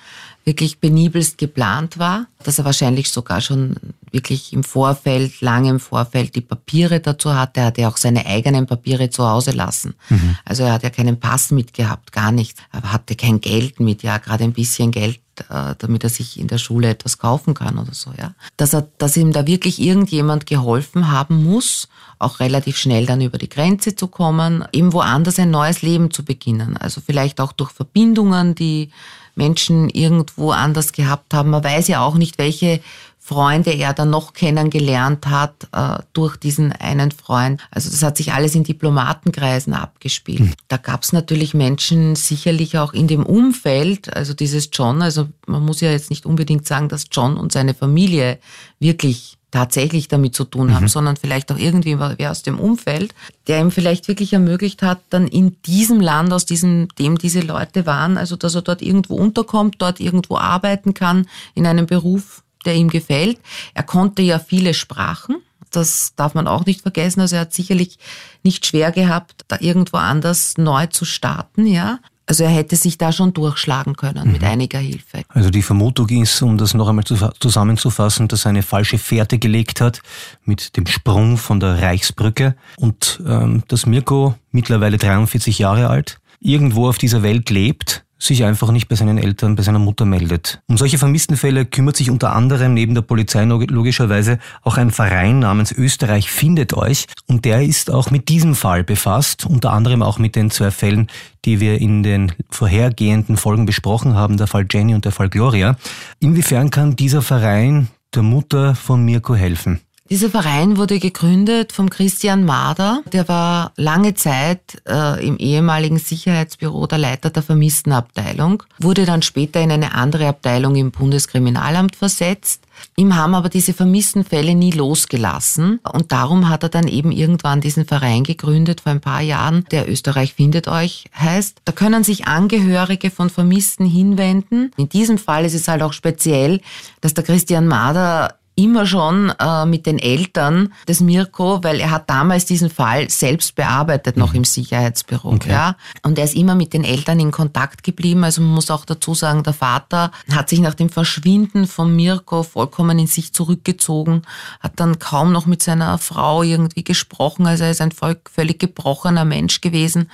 wirklich 0.44 0.80
penibelst 0.80 1.38
geplant 1.38 1.98
war, 1.98 2.26
dass 2.42 2.58
er 2.58 2.64
wahrscheinlich 2.64 3.10
sogar 3.10 3.40
schon 3.40 3.76
wirklich 4.10 4.52
im 4.52 4.64
Vorfeld, 4.64 5.40
lange 5.40 5.70
im 5.70 5.80
Vorfeld 5.80 6.34
die 6.34 6.40
Papiere 6.40 7.00
dazu 7.00 7.34
hatte. 7.34 7.60
Er 7.60 7.66
hatte 7.66 7.80
ja 7.82 7.88
auch 7.88 7.96
seine 7.96 8.26
eigenen 8.26 8.66
Papiere 8.66 9.08
zu 9.08 9.26
Hause 9.28 9.52
lassen. 9.52 9.94
Mhm. 10.10 10.36
Also 10.44 10.64
er 10.64 10.72
hat 10.72 10.82
ja 10.82 10.90
keinen 10.90 11.18
Pass 11.18 11.50
mitgehabt, 11.50 12.12
gar 12.12 12.32
nichts. 12.32 12.60
Er 12.72 12.92
hatte 12.92 13.14
kein 13.14 13.40
Geld 13.40 13.80
mit, 13.80 14.02
ja, 14.02 14.18
gerade 14.18 14.44
ein 14.44 14.52
bisschen 14.52 14.90
Geld, 14.90 15.20
äh, 15.48 15.74
damit 15.78 16.04
er 16.04 16.10
sich 16.10 16.38
in 16.38 16.48
der 16.48 16.58
Schule 16.58 16.88
etwas 16.88 17.18
kaufen 17.18 17.54
kann 17.54 17.78
oder 17.78 17.94
so, 17.94 18.10
ja. 18.18 18.34
Dass 18.56 18.74
er, 18.74 18.88
dass 18.98 19.16
ihm 19.16 19.32
da 19.32 19.46
wirklich 19.46 19.80
irgendjemand 19.80 20.46
geholfen 20.46 21.10
haben 21.10 21.44
muss, 21.44 21.88
auch 22.18 22.40
relativ 22.40 22.76
schnell 22.76 23.06
dann 23.06 23.20
über 23.20 23.38
die 23.38 23.48
Grenze 23.48 23.96
zu 23.96 24.08
kommen, 24.08 24.64
eben 24.72 24.92
woanders 24.92 25.38
ein 25.38 25.50
neues 25.50 25.82
Leben 25.82 26.10
zu 26.10 26.24
beginnen. 26.24 26.76
Also 26.76 27.00
vielleicht 27.04 27.40
auch 27.40 27.52
durch 27.52 27.70
Verbindungen, 27.70 28.54
die 28.54 28.90
Menschen 29.34 29.88
irgendwo 29.88 30.50
anders 30.50 30.92
gehabt 30.92 31.34
haben. 31.34 31.50
Man 31.50 31.64
weiß 31.64 31.88
ja 31.88 32.02
auch 32.02 32.16
nicht, 32.16 32.38
welche 32.38 32.80
Freunde 33.24 33.70
er 33.70 33.94
dann 33.94 34.10
noch 34.10 34.32
kennengelernt 34.32 35.28
hat 35.28 35.68
äh, 35.70 36.02
durch 36.12 36.36
diesen 36.36 36.72
einen 36.72 37.12
Freund. 37.12 37.60
Also 37.70 37.88
das 37.88 38.02
hat 38.02 38.16
sich 38.16 38.32
alles 38.32 38.56
in 38.56 38.64
Diplomatenkreisen 38.64 39.74
abgespielt. 39.74 40.40
Mhm. 40.40 40.52
Da 40.66 40.76
gab 40.76 41.04
es 41.04 41.12
natürlich 41.12 41.54
Menschen 41.54 42.16
sicherlich 42.16 42.78
auch 42.78 42.92
in 42.92 43.06
dem 43.06 43.24
Umfeld, 43.24 44.12
also 44.12 44.34
dieses 44.34 44.70
John, 44.72 45.02
also 45.02 45.28
man 45.46 45.64
muss 45.64 45.80
ja 45.80 45.92
jetzt 45.92 46.10
nicht 46.10 46.26
unbedingt 46.26 46.66
sagen, 46.66 46.88
dass 46.88 47.04
John 47.12 47.36
und 47.36 47.52
seine 47.52 47.74
Familie 47.74 48.40
wirklich 48.80 49.38
tatsächlich 49.52 50.08
damit 50.08 50.34
zu 50.34 50.42
tun 50.42 50.74
haben, 50.74 50.84
mhm. 50.84 50.88
sondern 50.88 51.16
vielleicht 51.16 51.52
auch 51.52 51.58
irgendwie 51.58 52.00
wer 52.00 52.30
aus 52.32 52.42
dem 52.42 52.58
Umfeld, 52.58 53.14
der 53.46 53.60
ihm 53.60 53.70
vielleicht 53.70 54.08
wirklich 54.08 54.32
ermöglicht 54.32 54.82
hat, 54.82 54.98
dann 55.10 55.28
in 55.28 55.62
diesem 55.62 56.00
Land, 56.00 56.32
aus 56.32 56.44
diesem, 56.44 56.88
dem 56.98 57.18
diese 57.18 57.40
Leute 57.40 57.86
waren, 57.86 58.18
also 58.18 58.34
dass 58.34 58.56
er 58.56 58.62
dort 58.62 58.82
irgendwo 58.82 59.14
unterkommt, 59.14 59.76
dort 59.78 60.00
irgendwo 60.00 60.38
arbeiten 60.38 60.92
kann, 60.94 61.28
in 61.54 61.66
einem 61.66 61.86
Beruf, 61.86 62.42
der 62.62 62.74
ihm 62.74 62.88
gefällt. 62.88 63.38
Er 63.74 63.82
konnte 63.82 64.22
ja 64.22 64.38
viele 64.38 64.74
Sprachen. 64.74 65.36
Das 65.70 66.14
darf 66.16 66.34
man 66.34 66.46
auch 66.46 66.66
nicht 66.66 66.82
vergessen. 66.82 67.20
Also 67.20 67.36
er 67.36 67.42
hat 67.42 67.54
sicherlich 67.54 67.98
nicht 68.42 68.66
schwer 68.66 68.92
gehabt, 68.92 69.44
da 69.48 69.56
irgendwo 69.60 69.96
anders 69.96 70.58
neu 70.58 70.86
zu 70.86 71.04
starten, 71.04 71.66
ja. 71.66 71.98
Also 72.26 72.44
er 72.44 72.50
hätte 72.50 72.76
sich 72.76 72.98
da 72.98 73.10
schon 73.10 73.34
durchschlagen 73.34 73.96
können 73.96 74.26
mhm. 74.26 74.32
mit 74.32 74.44
einiger 74.44 74.78
Hilfe. 74.78 75.22
Also 75.28 75.50
die 75.50 75.62
Vermutung 75.62 76.08
ist, 76.08 76.40
um 76.40 76.56
das 76.56 76.72
noch 76.72 76.88
einmal 76.88 77.04
zusammenzufassen, 77.04 78.28
dass 78.28 78.46
er 78.46 78.50
eine 78.50 78.62
falsche 78.62 78.98
Fährte 78.98 79.38
gelegt 79.38 79.80
hat 79.80 80.00
mit 80.44 80.76
dem 80.76 80.86
Sprung 80.86 81.36
von 81.36 81.58
der 81.58 81.82
Reichsbrücke 81.82 82.54
und 82.76 83.20
ähm, 83.26 83.64
dass 83.68 83.86
Mirko 83.86 84.34
mittlerweile 84.50 84.98
43 84.98 85.58
Jahre 85.58 85.88
alt 85.88 86.20
irgendwo 86.40 86.88
auf 86.88 86.98
dieser 86.98 87.22
Welt 87.22 87.50
lebt 87.50 88.04
sich 88.22 88.44
einfach 88.44 88.70
nicht 88.70 88.88
bei 88.88 88.94
seinen 88.94 89.18
Eltern, 89.18 89.56
bei 89.56 89.62
seiner 89.62 89.78
Mutter 89.78 90.04
meldet. 90.04 90.62
Um 90.68 90.76
solche 90.76 90.98
vermissten 90.98 91.36
Fälle 91.36 91.64
kümmert 91.64 91.96
sich 91.96 92.10
unter 92.10 92.34
anderem 92.34 92.74
neben 92.74 92.94
der 92.94 93.02
Polizei 93.02 93.44
logischerweise 93.44 94.38
auch 94.62 94.76
ein 94.76 94.90
Verein 94.90 95.40
namens 95.40 95.72
Österreich 95.72 96.30
findet 96.30 96.74
euch 96.74 97.06
und 97.26 97.44
der 97.44 97.62
ist 97.62 97.90
auch 97.90 98.10
mit 98.10 98.28
diesem 98.28 98.54
Fall 98.54 98.84
befasst, 98.84 99.46
unter 99.46 99.72
anderem 99.72 100.02
auch 100.02 100.18
mit 100.18 100.36
den 100.36 100.50
zwei 100.50 100.70
Fällen, 100.70 101.08
die 101.44 101.60
wir 101.60 101.80
in 101.80 102.02
den 102.02 102.32
vorhergehenden 102.50 103.36
Folgen 103.36 103.66
besprochen 103.66 104.14
haben, 104.14 104.36
der 104.36 104.46
Fall 104.46 104.66
Jenny 104.70 104.94
und 104.94 105.04
der 105.04 105.12
Fall 105.12 105.28
Gloria. 105.28 105.76
Inwiefern 106.20 106.70
kann 106.70 106.96
dieser 106.96 107.22
Verein 107.22 107.88
der 108.14 108.22
Mutter 108.22 108.74
von 108.74 109.04
Mirko 109.04 109.34
helfen? 109.34 109.80
Dieser 110.12 110.28
Verein 110.28 110.76
wurde 110.76 110.98
gegründet 110.98 111.72
vom 111.72 111.88
Christian 111.88 112.44
Mader. 112.44 113.02
Der 113.10 113.28
war 113.28 113.72
lange 113.76 114.12
Zeit 114.12 114.82
äh, 114.86 115.26
im 115.26 115.38
ehemaligen 115.38 115.96
Sicherheitsbüro 115.96 116.86
der 116.86 116.98
Leiter 116.98 117.30
der 117.30 117.42
Vermisstenabteilung, 117.42 118.62
wurde 118.78 119.06
dann 119.06 119.22
später 119.22 119.62
in 119.62 119.72
eine 119.72 119.94
andere 119.94 120.28
Abteilung 120.28 120.76
im 120.76 120.90
Bundeskriminalamt 120.90 121.96
versetzt. 121.96 122.62
Ihm 122.94 123.16
haben 123.16 123.34
aber 123.34 123.48
diese 123.48 123.72
vermissten 123.72 124.22
Fälle 124.22 124.54
nie 124.54 124.72
losgelassen 124.72 125.80
und 125.90 126.12
darum 126.12 126.50
hat 126.50 126.62
er 126.62 126.68
dann 126.68 126.88
eben 126.88 127.10
irgendwann 127.10 127.62
diesen 127.62 127.86
Verein 127.86 128.22
gegründet 128.22 128.82
vor 128.82 128.92
ein 128.92 129.00
paar 129.00 129.22
Jahren, 129.22 129.64
der 129.70 129.90
Österreich 129.90 130.34
findet 130.34 130.68
euch 130.68 131.06
heißt. 131.18 131.62
Da 131.64 131.72
können 131.72 132.04
sich 132.04 132.26
Angehörige 132.26 133.10
von 133.10 133.30
Vermissten 133.30 133.86
hinwenden. 133.86 134.72
In 134.76 134.90
diesem 134.90 135.16
Fall 135.16 135.46
ist 135.46 135.54
es 135.54 135.68
halt 135.68 135.82
auch 135.82 135.94
speziell, 135.94 136.60
dass 137.00 137.14
der 137.14 137.24
Christian 137.24 137.66
Mader 137.66 138.34
immer 138.54 138.86
schon 138.86 139.32
äh, 139.38 139.64
mit 139.64 139.86
den 139.86 139.98
Eltern 139.98 140.72
des 140.86 141.00
Mirko, 141.00 141.62
weil 141.62 141.80
er 141.80 141.90
hat 141.90 142.10
damals 142.10 142.44
diesen 142.44 142.68
Fall 142.68 143.08
selbst 143.08 143.54
bearbeitet, 143.54 144.16
noch 144.16 144.30
mhm. 144.30 144.38
im 144.38 144.44
Sicherheitsbüro. 144.44 145.32
Okay. 145.32 145.50
Ja. 145.50 145.76
Und 146.02 146.18
er 146.18 146.24
ist 146.24 146.34
immer 146.34 146.54
mit 146.54 146.74
den 146.74 146.84
Eltern 146.84 147.18
in 147.18 147.30
Kontakt 147.30 147.82
geblieben. 147.82 148.24
Also 148.24 148.42
man 148.42 148.52
muss 148.52 148.70
auch 148.70 148.84
dazu 148.84 149.14
sagen, 149.14 149.42
der 149.42 149.54
Vater 149.54 150.10
hat 150.30 150.50
sich 150.50 150.60
nach 150.60 150.74
dem 150.74 150.90
Verschwinden 150.90 151.66
von 151.66 151.94
Mirko 151.96 152.42
vollkommen 152.42 152.98
in 152.98 153.06
sich 153.06 153.32
zurückgezogen, 153.32 154.22
hat 154.60 154.72
dann 154.76 154.98
kaum 154.98 155.32
noch 155.32 155.46
mit 155.46 155.62
seiner 155.62 155.96
Frau 155.98 156.42
irgendwie 156.42 156.84
gesprochen. 156.84 157.46
Also 157.46 157.64
er 157.64 157.70
ist 157.70 157.80
ein 157.80 157.92
völlig 157.92 158.58
gebrochener 158.58 159.24
Mensch 159.24 159.62
gewesen 159.62 160.10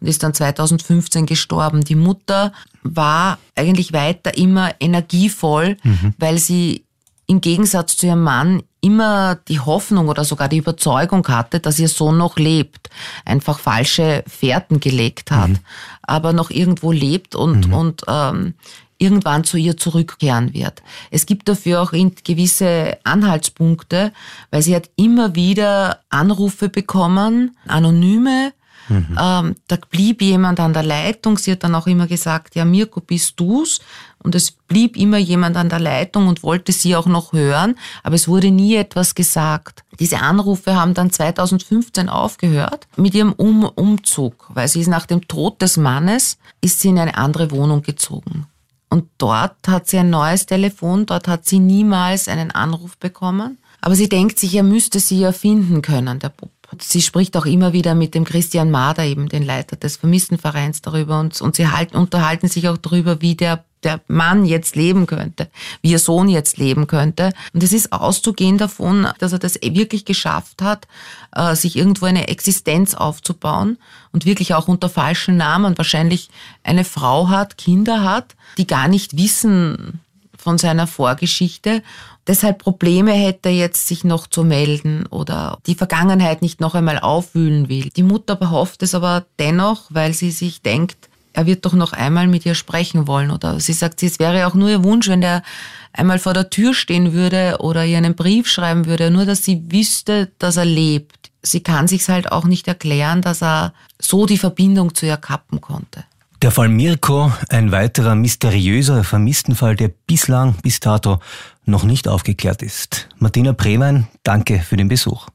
und 0.00 0.06
ist 0.06 0.22
dann 0.22 0.34
2015 0.34 1.24
gestorben. 1.24 1.80
Die 1.82 1.94
Mutter 1.94 2.52
war 2.82 3.38
eigentlich 3.54 3.92
weiter 3.92 4.36
immer 4.36 4.74
energievoll, 4.80 5.76
mhm. 5.82 6.14
weil 6.18 6.38
sie 6.38 6.84
im 7.28 7.40
Gegensatz 7.40 7.96
zu 7.96 8.06
ihrem 8.06 8.22
Mann 8.22 8.62
immer 8.80 9.36
die 9.48 9.60
Hoffnung 9.60 10.08
oder 10.08 10.24
sogar 10.24 10.48
die 10.48 10.56
Überzeugung 10.56 11.26
hatte, 11.28 11.60
dass 11.60 11.78
ihr 11.78 11.88
Sohn 11.88 12.16
noch 12.16 12.38
lebt, 12.38 12.90
einfach 13.24 13.58
falsche 13.58 14.24
Fährten 14.26 14.80
gelegt 14.80 15.30
hat, 15.30 15.50
mhm. 15.50 15.58
aber 16.02 16.32
noch 16.32 16.50
irgendwo 16.50 16.90
lebt 16.90 17.34
und, 17.34 17.68
mhm. 17.68 17.74
und 17.74 18.02
ähm, 18.08 18.54
irgendwann 18.96 19.44
zu 19.44 19.58
ihr 19.58 19.76
zurückkehren 19.76 20.54
wird. 20.54 20.82
Es 21.10 21.26
gibt 21.26 21.48
dafür 21.48 21.82
auch 21.82 21.92
gewisse 21.92 22.96
Anhaltspunkte, 23.04 24.12
weil 24.50 24.62
sie 24.62 24.74
hat 24.74 24.90
immer 24.96 25.34
wieder 25.34 26.00
Anrufe 26.08 26.68
bekommen, 26.68 27.56
anonyme, 27.66 28.52
Mhm. 28.88 29.18
Ähm, 29.20 29.54
da 29.66 29.76
blieb 29.90 30.22
jemand 30.22 30.60
an 30.60 30.72
der 30.72 30.82
Leitung. 30.82 31.38
Sie 31.38 31.52
hat 31.52 31.62
dann 31.62 31.74
auch 31.74 31.86
immer 31.86 32.06
gesagt, 32.06 32.54
ja, 32.54 32.64
Mirko, 32.64 33.00
bist 33.00 33.38
du's? 33.38 33.80
Und 34.22 34.34
es 34.34 34.50
blieb 34.50 34.96
immer 34.96 35.18
jemand 35.18 35.56
an 35.56 35.68
der 35.68 35.78
Leitung 35.78 36.26
und 36.26 36.42
wollte 36.42 36.72
sie 36.72 36.96
auch 36.96 37.06
noch 37.06 37.32
hören, 37.32 37.76
aber 38.02 38.16
es 38.16 38.28
wurde 38.28 38.50
nie 38.50 38.74
etwas 38.74 39.14
gesagt. 39.14 39.84
Diese 40.00 40.20
Anrufe 40.20 40.74
haben 40.74 40.94
dann 40.94 41.10
2015 41.10 42.08
aufgehört 42.08 42.88
mit 42.96 43.14
ihrem 43.14 43.32
um 43.32 43.64
Umzug, 43.64 44.48
weil 44.52 44.68
sie 44.68 44.80
ist 44.80 44.88
nach 44.88 45.06
dem 45.06 45.26
Tod 45.28 45.62
des 45.62 45.76
Mannes, 45.76 46.38
ist 46.60 46.80
sie 46.80 46.88
in 46.88 46.98
eine 46.98 47.16
andere 47.16 47.50
Wohnung 47.50 47.82
gezogen. 47.82 48.46
Und 48.90 49.08
dort 49.18 49.56
hat 49.66 49.86
sie 49.86 49.98
ein 49.98 50.10
neues 50.10 50.46
Telefon, 50.46 51.06
dort 51.06 51.28
hat 51.28 51.46
sie 51.46 51.58
niemals 51.58 52.26
einen 52.28 52.50
Anruf 52.50 52.96
bekommen. 52.96 53.58
Aber 53.80 53.94
sie 53.94 54.08
denkt 54.08 54.38
sich, 54.38 54.54
er 54.54 54.62
müsste 54.62 54.98
sie 54.98 55.20
ja 55.20 55.32
finden 55.32 55.82
können, 55.82 56.18
der 56.18 56.30
Bub. 56.30 56.50
Sie 56.80 57.00
spricht 57.00 57.36
auch 57.36 57.46
immer 57.46 57.72
wieder 57.72 57.94
mit 57.94 58.14
dem 58.14 58.24
Christian 58.24 58.70
Mader, 58.70 59.04
eben 59.04 59.28
den 59.28 59.42
Leiter 59.42 59.76
des 59.76 59.96
Vermisstenvereins, 59.96 60.82
darüber 60.82 61.18
und, 61.18 61.40
und 61.40 61.56
sie 61.56 61.68
halten, 61.68 61.96
unterhalten 61.96 62.48
sich 62.48 62.68
auch 62.68 62.76
darüber, 62.76 63.22
wie 63.22 63.36
der 63.36 63.64
der 63.84 64.00
Mann 64.08 64.44
jetzt 64.44 64.76
leben 64.76 65.06
könnte, 65.06 65.48
wie 65.82 65.90
ihr 65.90 65.98
Sohn 65.98 66.28
jetzt 66.28 66.58
leben 66.58 66.86
könnte. 66.86 67.32
Und 67.52 67.62
es 67.62 67.72
ist 67.72 67.92
auszugehen 67.92 68.58
davon, 68.58 69.08
dass 69.18 69.32
er 69.32 69.38
das 69.38 69.54
wirklich 69.62 70.04
geschafft 70.04 70.62
hat, 70.62 70.88
äh, 71.34 71.54
sich 71.54 71.76
irgendwo 71.76 72.06
eine 72.06 72.28
Existenz 72.28 72.94
aufzubauen 72.94 73.78
und 74.12 74.24
wirklich 74.24 74.54
auch 74.54 74.68
unter 74.68 74.88
falschen 74.88 75.36
Namen 75.36 75.78
wahrscheinlich 75.78 76.28
eine 76.62 76.84
Frau 76.84 77.28
hat, 77.28 77.58
Kinder 77.58 78.04
hat, 78.04 78.34
die 78.56 78.66
gar 78.66 78.88
nicht 78.88 79.16
wissen 79.16 80.00
von 80.36 80.58
seiner 80.58 80.86
Vorgeschichte 80.86 81.82
deshalb 82.28 82.58
Probleme 82.58 83.12
hätte, 83.12 83.48
jetzt 83.48 83.88
sich 83.88 84.04
noch 84.04 84.26
zu 84.26 84.44
melden 84.44 85.06
oder 85.06 85.58
die 85.66 85.74
Vergangenheit 85.74 86.42
nicht 86.42 86.60
noch 86.60 86.74
einmal 86.74 86.98
aufwühlen 86.98 87.68
will. 87.68 87.88
Die 87.96 88.02
Mutter 88.02 88.36
behofft 88.36 88.82
es 88.82 88.94
aber 88.94 89.24
dennoch, 89.38 89.86
weil 89.88 90.12
sie 90.12 90.30
sich 90.30 90.62
denkt, 90.62 91.07
er 91.38 91.46
wird 91.46 91.64
doch 91.64 91.72
noch 91.72 91.92
einmal 91.92 92.26
mit 92.26 92.44
ihr 92.44 92.56
sprechen 92.56 93.06
wollen. 93.06 93.30
Oder 93.30 93.60
sie 93.60 93.72
sagt, 93.72 94.02
es 94.02 94.18
wäre 94.18 94.48
auch 94.48 94.54
nur 94.54 94.68
ihr 94.68 94.82
Wunsch, 94.82 95.08
wenn 95.08 95.22
er 95.22 95.44
einmal 95.92 96.18
vor 96.18 96.34
der 96.34 96.50
Tür 96.50 96.74
stehen 96.74 97.12
würde 97.12 97.58
oder 97.60 97.84
ihr 97.84 97.96
einen 97.96 98.16
Brief 98.16 98.48
schreiben 98.48 98.86
würde, 98.86 99.12
nur 99.12 99.24
dass 99.24 99.44
sie 99.44 99.62
wüsste, 99.70 100.32
dass 100.38 100.56
er 100.56 100.64
lebt. 100.64 101.30
Sie 101.42 101.60
kann 101.60 101.86
sich 101.86 102.08
halt 102.08 102.32
auch 102.32 102.44
nicht 102.44 102.66
erklären, 102.66 103.22
dass 103.22 103.40
er 103.40 103.72
so 104.00 104.26
die 104.26 104.36
Verbindung 104.36 104.96
zu 104.96 105.06
ihr 105.06 105.16
kappen 105.16 105.60
konnte. 105.60 106.04
Der 106.42 106.50
Fall 106.50 106.68
Mirko, 106.68 107.32
ein 107.48 107.70
weiterer 107.70 108.16
mysteriöser 108.16 109.04
Vermisstenfall, 109.04 109.76
der 109.76 109.92
bislang 110.08 110.54
bis 110.62 110.80
dato 110.80 111.20
noch 111.64 111.84
nicht 111.84 112.08
aufgeklärt 112.08 112.62
ist. 112.62 113.08
Martina 113.18 113.52
Bremen, 113.52 114.08
danke 114.24 114.58
für 114.58 114.76
den 114.76 114.88
Besuch. 114.88 115.28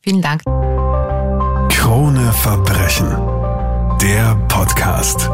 Vielen 0.00 0.22
Dank. 0.22 0.42
Krone 1.68 2.32
Verbrechen. 2.32 3.43
Der 4.04 4.34
Podcast. 4.48 5.30